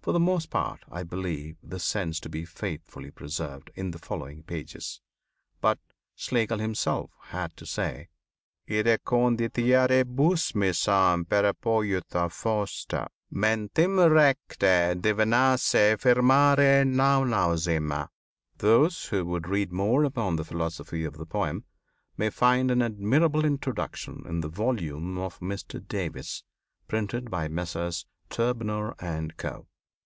[0.00, 4.42] For the most part, I believe the sense to be faithfully preserved in the following
[4.42, 5.02] pages;
[5.60, 5.78] but
[6.14, 8.08] Schlegel himself had to say:
[8.66, 18.08] "In reconditioribus me semper poetafoster mentem recte divinasse affirmare non ausim."
[18.56, 21.66] Those who would read more upon the philosophy of the poem
[22.16, 26.44] may find an admirable introduction in the volume of Mr Davies,
[26.86, 28.94] printed by Messrs Trubner
[29.34, 29.66] & Co.